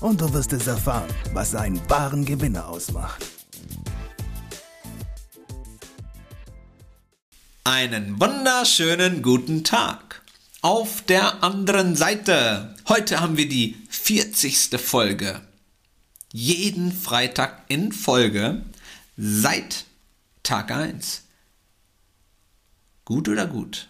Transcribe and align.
und 0.00 0.20
du 0.20 0.32
wirst 0.32 0.52
es 0.52 0.66
erfahren, 0.66 1.08
was 1.32 1.54
einen 1.54 1.80
wahren 1.88 2.24
Gewinner 2.24 2.68
ausmacht. 2.68 3.24
Einen 7.64 8.18
wunderschönen 8.20 9.22
guten 9.22 9.64
Tag. 9.64 10.22
Auf 10.62 11.02
der 11.02 11.44
anderen 11.44 11.96
Seite. 11.96 12.74
Heute 12.88 13.20
haben 13.20 13.36
wir 13.36 13.48
die 13.48 13.76
40. 13.90 14.80
Folge. 14.80 15.40
Jeden 16.32 16.92
Freitag 16.92 17.64
in 17.68 17.92
Folge 17.92 18.62
seit 19.16 19.84
Tag 20.42 20.70
1. 20.70 21.22
Gut 23.04 23.28
oder 23.28 23.46
gut? 23.46 23.88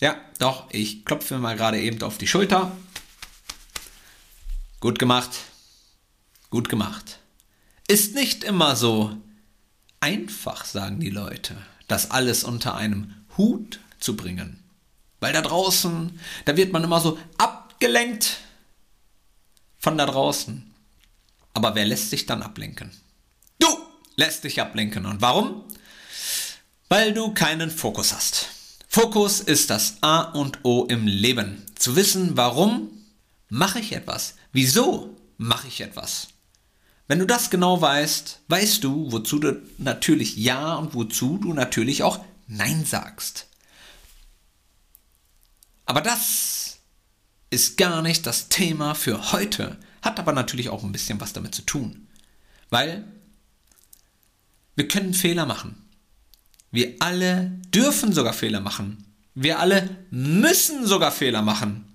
Ja, 0.00 0.16
doch, 0.38 0.66
ich 0.70 1.04
klopfe 1.04 1.34
mir 1.34 1.40
mal 1.40 1.56
gerade 1.56 1.80
eben 1.80 2.02
auf 2.02 2.18
die 2.18 2.28
Schulter. 2.28 2.72
Gut 4.80 4.98
gemacht. 4.98 5.30
Gut 6.50 6.68
gemacht. 6.68 7.18
Ist 7.88 8.14
nicht 8.14 8.44
immer 8.44 8.76
so 8.76 9.16
einfach, 10.00 10.64
sagen 10.64 11.00
die 11.00 11.10
Leute, 11.10 11.56
das 11.88 12.10
alles 12.10 12.44
unter 12.44 12.76
einem 12.76 13.14
Hut 13.36 13.80
zu 13.98 14.14
bringen. 14.14 14.62
Weil 15.20 15.32
da 15.32 15.42
draußen, 15.42 16.20
da 16.44 16.56
wird 16.56 16.72
man 16.72 16.84
immer 16.84 17.00
so 17.00 17.18
abgelenkt 17.38 18.38
von 19.78 19.98
da 19.98 20.06
draußen. 20.06 20.72
Aber 21.54 21.74
wer 21.74 21.84
lässt 21.84 22.10
sich 22.10 22.26
dann 22.26 22.42
ablenken? 22.42 22.92
Du 23.58 23.66
lässt 24.14 24.44
dich 24.44 24.60
ablenken. 24.60 25.06
Und 25.06 25.20
warum? 25.20 25.64
Weil 26.88 27.12
du 27.12 27.34
keinen 27.34 27.72
Fokus 27.72 28.12
hast. 28.12 28.46
Fokus 28.86 29.40
ist 29.40 29.70
das 29.70 29.96
A 30.02 30.20
und 30.20 30.64
O 30.64 30.84
im 30.84 31.06
Leben. 31.08 31.66
Zu 31.74 31.96
wissen, 31.96 32.36
warum 32.36 32.90
mache 33.48 33.80
ich 33.80 33.92
etwas? 33.92 34.34
Wieso 34.52 35.16
mache 35.36 35.68
ich 35.68 35.80
etwas? 35.80 36.28
Wenn 37.06 37.18
du 37.18 37.26
das 37.26 37.50
genau 37.50 37.80
weißt, 37.80 38.40
weißt 38.48 38.84
du, 38.84 39.10
wozu 39.10 39.38
du 39.38 39.62
natürlich 39.78 40.36
Ja 40.36 40.74
und 40.74 40.94
wozu 40.94 41.38
du 41.38 41.54
natürlich 41.54 42.02
auch 42.02 42.24
Nein 42.46 42.84
sagst. 42.84 43.46
Aber 45.86 46.02
das 46.02 46.78
ist 47.50 47.78
gar 47.78 48.02
nicht 48.02 48.26
das 48.26 48.48
Thema 48.48 48.94
für 48.94 49.32
heute, 49.32 49.78
hat 50.02 50.18
aber 50.18 50.32
natürlich 50.32 50.68
auch 50.68 50.84
ein 50.84 50.92
bisschen 50.92 51.20
was 51.20 51.32
damit 51.32 51.54
zu 51.54 51.62
tun. 51.62 52.08
Weil 52.68 53.04
wir 54.76 54.86
können 54.86 55.14
Fehler 55.14 55.46
machen. 55.46 55.88
Wir 56.70 56.96
alle 57.00 57.58
dürfen 57.74 58.12
sogar 58.12 58.34
Fehler 58.34 58.60
machen. 58.60 59.04
Wir 59.34 59.60
alle 59.60 60.06
müssen 60.10 60.86
sogar 60.86 61.10
Fehler 61.10 61.40
machen. 61.40 61.86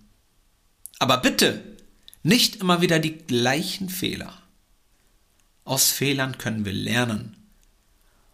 Aber 0.98 1.18
bitte 1.18 1.73
nicht 2.24 2.56
immer 2.58 2.82
wieder 2.82 3.00
die 3.00 3.18
gleichen 3.18 3.90
Fehler. 3.90 4.42
Aus 5.66 5.92
Fehlern 5.92 6.38
können 6.38 6.66
wir 6.66 6.74
lernen. 6.74 7.38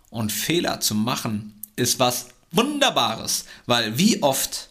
Und 0.10 0.32
Fehler 0.32 0.80
zu 0.80 0.96
machen 0.96 1.60
ist 1.76 2.00
was 2.00 2.30
Wunderbares, 2.52 3.46
weil 3.66 3.98
wie 3.98 4.24
oft 4.24 4.70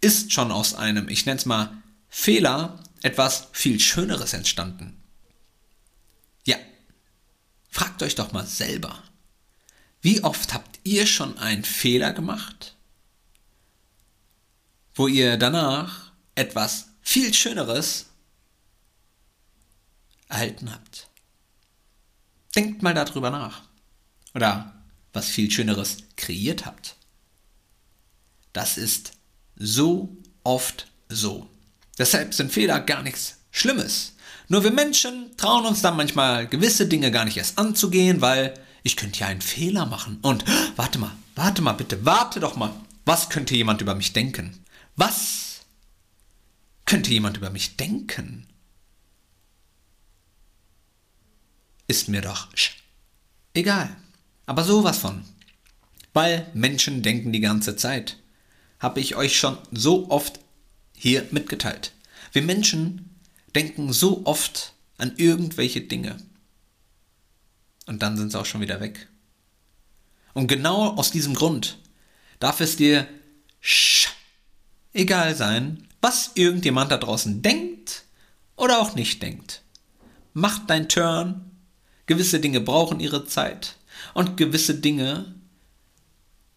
ist 0.00 0.32
schon 0.32 0.50
aus 0.50 0.74
einem, 0.74 1.08
ich 1.08 1.26
nenne 1.26 1.38
es 1.38 1.46
mal, 1.46 1.82
Fehler 2.08 2.82
etwas 3.02 3.48
viel 3.52 3.80
Schöneres 3.80 4.32
entstanden. 4.32 4.96
Ja, 6.46 6.56
fragt 7.70 8.02
euch 8.02 8.14
doch 8.14 8.32
mal 8.32 8.46
selber, 8.46 9.02
wie 10.00 10.22
oft 10.24 10.54
habt 10.54 10.78
ihr 10.84 11.06
schon 11.06 11.38
einen 11.38 11.64
Fehler 11.64 12.12
gemacht, 12.12 12.76
wo 14.94 15.06
ihr 15.06 15.36
danach 15.36 16.12
etwas 16.34 16.88
viel 17.02 17.34
Schöneres 17.34 18.07
erhalten 20.28 20.72
habt? 20.72 21.08
Denkt 22.54 22.82
mal 22.82 22.94
darüber 22.94 23.30
nach. 23.30 23.62
Oder 24.34 24.74
was 25.12 25.28
viel 25.28 25.50
Schöneres 25.50 25.98
kreiert 26.16 26.66
habt. 26.66 26.96
Das 28.52 28.78
ist 28.78 29.12
so 29.56 30.16
oft 30.44 30.86
so. 31.08 31.48
Deshalb 31.98 32.34
sind 32.34 32.52
Fehler 32.52 32.80
gar 32.80 33.02
nichts 33.02 33.38
Schlimmes. 33.50 34.14
Nur 34.48 34.64
wir 34.64 34.70
Menschen 34.70 35.36
trauen 35.36 35.66
uns 35.66 35.82
dann 35.82 35.96
manchmal 35.96 36.46
gewisse 36.46 36.86
Dinge 36.86 37.10
gar 37.10 37.24
nicht 37.24 37.36
erst 37.36 37.58
anzugehen, 37.58 38.20
weil 38.20 38.54
ich 38.82 38.96
könnte 38.96 39.20
ja 39.20 39.26
einen 39.26 39.42
Fehler 39.42 39.86
machen. 39.86 40.18
Und 40.22 40.44
warte 40.76 40.98
mal, 40.98 41.14
warte 41.34 41.62
mal 41.62 41.72
bitte, 41.72 42.04
warte 42.04 42.40
doch 42.40 42.56
mal. 42.56 42.72
Was 43.04 43.28
könnte 43.28 43.54
jemand 43.54 43.80
über 43.80 43.94
mich 43.94 44.12
denken? 44.12 44.64
Was 44.96 45.60
könnte 46.86 47.10
jemand 47.10 47.36
über 47.36 47.50
mich 47.50 47.76
denken? 47.76 48.46
Ist 51.88 52.08
mir 52.08 52.20
doch 52.20 52.48
egal. 53.54 53.96
Aber 54.46 54.62
sowas 54.62 54.98
von. 54.98 55.24
Weil 56.12 56.48
Menschen 56.54 57.02
denken 57.02 57.32
die 57.32 57.40
ganze 57.40 57.76
Zeit. 57.76 58.18
Habe 58.78 59.00
ich 59.00 59.16
euch 59.16 59.36
schon 59.36 59.58
so 59.72 60.10
oft 60.10 60.38
hier 60.94 61.26
mitgeteilt. 61.32 61.92
Wir 62.32 62.42
Menschen 62.42 63.16
denken 63.54 63.92
so 63.92 64.24
oft 64.24 64.74
an 64.98 65.14
irgendwelche 65.16 65.80
Dinge. 65.80 66.18
Und 67.86 68.02
dann 68.02 68.16
sind 68.16 68.30
sie 68.30 68.38
auch 68.38 68.46
schon 68.46 68.60
wieder 68.60 68.80
weg. 68.80 69.08
Und 70.34 70.46
genau 70.46 70.94
aus 70.94 71.10
diesem 71.10 71.34
Grund 71.34 71.78
darf 72.38 72.60
es 72.60 72.76
dir 72.76 73.08
egal 74.92 75.34
sein, 75.34 75.88
was 76.00 76.32
irgendjemand 76.34 76.92
da 76.92 76.96
draußen 76.96 77.42
denkt 77.42 78.04
oder 78.56 78.78
auch 78.78 78.94
nicht 78.94 79.22
denkt. 79.22 79.62
Mach 80.34 80.64
dein 80.66 80.88
Turn 80.88 81.50
Gewisse 82.08 82.40
Dinge 82.40 82.60
brauchen 82.60 83.00
ihre 83.00 83.26
Zeit. 83.26 83.76
Und 84.14 84.38
gewisse 84.38 84.74
Dinge 84.74 85.34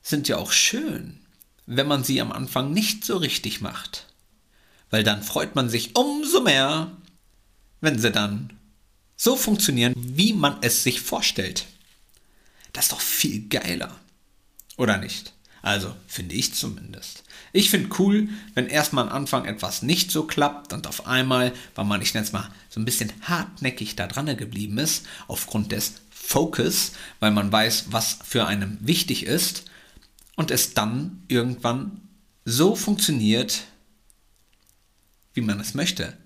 sind 0.01 0.29
ja 0.29 0.37
auch 0.37 0.53
schön, 0.53 1.19
wenn 1.65 1.87
man 1.87 2.05
sie 2.05 2.21
am 2.21 2.31
Anfang 2.31 2.71
nicht 2.71 3.03
so 3.05 3.17
richtig 3.17 3.59
macht. 3.59 4.07
Weil 4.89 5.03
dann 5.03 5.21
freut 5.21 5.53
man 5.55 5.69
sich 5.69 5.95
umso 5.95 6.41
mehr, 6.41 6.95
wenn 7.81 7.99
sie 7.99 8.11
dann 8.11 8.57
so 9.17 9.35
funktionieren, 9.35 9.93
wie 9.95 10.31
man 10.31 10.57
es 10.61 10.83
sich 10.83 11.01
vorstellt. 11.01 11.65
Das 12.71 12.85
ist 12.85 12.93
doch 12.93 13.01
viel 13.01 13.49
geiler. 13.49 13.99
Oder 14.77 14.97
nicht? 14.97 15.33
Also, 15.61 15.95
finde 16.07 16.35
ich 16.35 16.53
zumindest. 16.53 17.23
Ich 17.53 17.69
finde 17.69 17.89
cool, 17.99 18.29
wenn 18.55 18.67
erstmal 18.67 19.07
am 19.07 19.13
Anfang 19.13 19.45
etwas 19.45 19.83
nicht 19.83 20.09
so 20.09 20.23
klappt 20.23 20.73
und 20.73 20.87
auf 20.87 21.05
einmal, 21.05 21.53
weil 21.75 21.85
man, 21.85 22.01
ich 22.01 22.13
nenne 22.13 22.25
es 22.25 22.31
mal, 22.31 22.49
so 22.69 22.79
ein 22.79 22.85
bisschen 22.85 23.11
hartnäckig 23.21 23.95
da 23.95 24.07
dran 24.07 24.25
geblieben 24.37 24.77
ist, 24.79 25.05
aufgrund 25.27 25.71
des 25.71 25.95
Focus, 26.09 26.93
weil 27.19 27.31
man 27.31 27.51
weiß, 27.51 27.85
was 27.91 28.17
für 28.23 28.47
einen 28.47 28.79
wichtig 28.81 29.25
ist, 29.25 29.65
und 30.35 30.49
es 30.49 30.73
dann 30.73 31.23
irgendwann 31.27 32.01
so 32.45 32.75
funktioniert, 32.75 33.65
wie 35.33 35.41
man 35.41 35.59
es 35.59 35.73
möchte. 35.73 36.17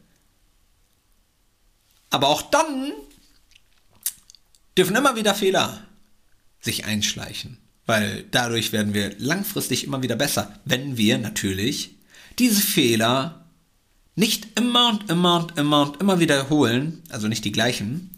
Aber 2.10 2.30
auch 2.30 2.44
dann 2.44 2.94
dürfen 4.78 4.96
immer 4.96 5.16
wieder 5.16 5.36
Fehler 5.36 5.86
sich 6.62 6.86
einschleichen. 6.86 7.58
Weil 7.86 8.26
dadurch 8.32 8.72
werden 8.72 8.94
wir 8.94 9.16
langfristig 9.20 9.84
immer 9.84 10.02
wieder 10.02 10.16
besser, 10.16 10.60
wenn 10.66 10.98
wir 10.98 11.18
natürlich 11.18 11.96
diese 12.40 12.62
Fehler 12.62 13.46
nicht 14.16 14.58
immer 14.58 14.90
und 14.90 15.10
immer 15.10 15.40
und 15.40 15.58
immer 15.58 15.82
und 15.84 16.02
immer 16.02 16.20
wiederholen, 16.20 17.04
also 17.10 17.28
nicht 17.28 17.46
die 17.46 17.52
gleichen, 17.52 18.18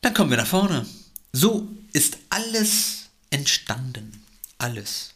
dann 0.00 0.14
kommen 0.14 0.30
wir 0.30 0.38
nach 0.38 0.46
vorne. 0.46 0.86
So 1.32 1.68
ist 1.92 2.18
alles 2.30 3.10
entstanden. 3.30 4.24
Alles. 4.58 5.14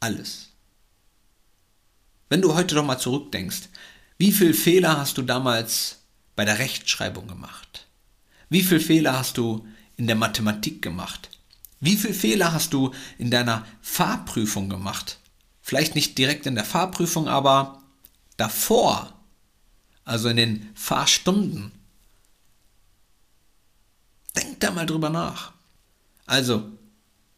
Alles. 0.00 0.48
Wenn 2.28 2.42
du 2.42 2.54
heute 2.54 2.74
doch 2.74 2.84
mal 2.84 2.98
zurückdenkst, 2.98 3.68
wie 4.18 4.32
viele 4.32 4.54
Fehler 4.54 4.98
hast 4.98 5.18
du 5.18 5.22
damals 5.22 5.98
bei 6.36 6.44
der 6.44 6.58
Rechtschreibung 6.58 7.26
gemacht? 7.26 7.86
Wie 8.48 8.62
viele 8.62 8.80
Fehler 8.80 9.18
hast 9.18 9.36
du 9.36 9.66
in 9.96 10.06
der 10.06 10.16
Mathematik 10.16 10.82
gemacht? 10.82 11.28
Wie 11.80 11.96
viele 11.96 12.14
Fehler 12.14 12.52
hast 12.52 12.74
du 12.74 12.92
in 13.18 13.30
deiner 13.30 13.66
Fahrprüfung 13.80 14.68
gemacht? 14.68 15.18
Vielleicht 15.62 15.94
nicht 15.94 16.18
direkt 16.18 16.46
in 16.46 16.54
der 16.54 16.64
Fahrprüfung, 16.64 17.26
aber 17.26 17.82
davor, 18.36 19.14
also 20.04 20.28
in 20.28 20.36
den 20.36 20.70
Fahrstunden. 20.74 21.72
Denk 24.36 24.60
da 24.60 24.70
mal 24.70 24.86
drüber 24.86 25.08
nach. 25.10 25.52
Also, 26.26 26.70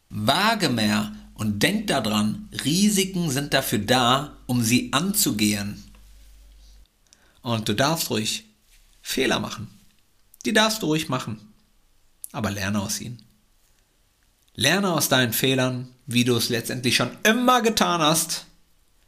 wage 0.09 0.69
mehr 0.69 1.15
und 1.35 1.63
denk 1.63 1.87
daran, 1.87 2.49
Risiken 2.65 3.29
sind 3.29 3.53
dafür 3.53 3.79
da, 3.79 4.37
um 4.45 4.61
sie 4.61 4.91
anzugehen. 4.93 5.83
Und 7.41 7.67
du 7.67 7.75
darfst 7.75 8.09
ruhig 8.09 8.45
Fehler 9.01 9.39
machen. 9.39 9.67
Die 10.45 10.53
darfst 10.53 10.81
du 10.81 10.87
ruhig 10.87 11.09
machen. 11.09 11.53
Aber 12.31 12.51
lerne 12.51 12.81
aus 12.81 12.99
ihnen. 12.99 13.23
Lerne 14.55 14.93
aus 14.93 15.09
deinen 15.09 15.33
Fehlern, 15.33 15.93
wie 16.05 16.23
du 16.23 16.35
es 16.35 16.49
letztendlich 16.49 16.95
schon 16.95 17.17
immer 17.23 17.61
getan 17.61 18.01
hast. 18.01 18.45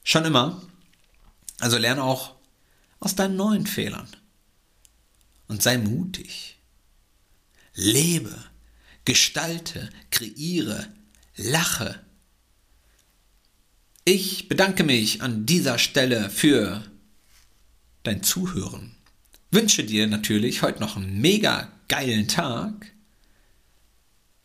Schon 0.03 0.25
immer. 0.25 0.62
Also 1.59 1.77
lerne 1.77 2.03
auch 2.03 2.36
aus 3.00 3.15
deinen 3.15 3.36
neuen 3.36 3.68
Fehlern. 3.68 4.07
Und 5.47 5.62
sei 5.62 5.77
mutig. 5.77 6.57
Lebe, 7.74 8.36
gestalte, 9.03 9.89
kreiere, 10.09 10.88
lache. 11.36 12.00
Ich 14.06 14.47
bedanke 14.47 14.83
mich 14.83 15.21
an 15.21 15.45
dieser 15.45 15.77
Stelle 15.77 16.30
für 16.30 16.83
dein 18.03 18.24
Zuhören. 18.24 18.95
Wünsche 19.51 19.83
dir 19.83 20.07
natürlich 20.07 20.62
heute 20.62 20.80
noch 20.80 20.95
einen 20.95 21.21
mega 21.21 21.71
geilen 21.88 22.27
Tag. 22.27 22.92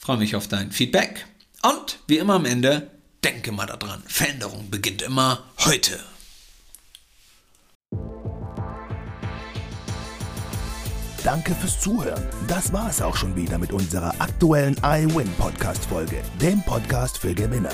Freue 0.00 0.16
mich 0.16 0.34
auf 0.34 0.48
dein 0.48 0.72
Feedback. 0.72 1.26
Und 1.62 1.98
wie 2.06 2.16
immer 2.16 2.34
am 2.34 2.46
Ende, 2.46 2.90
denke 3.22 3.52
mal 3.52 3.66
daran, 3.66 4.02
Veränderung 4.06 4.70
beginnt 4.70 5.02
immer 5.02 5.44
heute. 5.58 6.00
Danke 11.22 11.54
fürs 11.54 11.78
Zuhören. 11.78 12.26
Das 12.48 12.72
war 12.72 12.88
es 12.88 13.02
auch 13.02 13.14
schon 13.14 13.36
wieder 13.36 13.58
mit 13.58 13.74
unserer 13.74 14.14
aktuellen 14.20 14.74
iWin 14.82 15.30
Podcast 15.34 15.84
Folge, 15.84 16.22
dem 16.40 16.62
Podcast 16.62 17.18
für 17.18 17.34
Gewinner. 17.34 17.72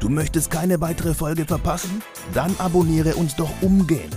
Du 0.00 0.08
möchtest 0.08 0.50
keine 0.50 0.80
weitere 0.80 1.12
Folge 1.12 1.44
verpassen? 1.44 2.02
Dann 2.32 2.56
abonniere 2.58 3.14
uns 3.16 3.36
doch 3.36 3.50
umgehend. 3.60 4.16